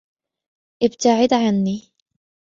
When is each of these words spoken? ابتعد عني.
ابتعد 0.81 1.33
عني. 1.33 1.91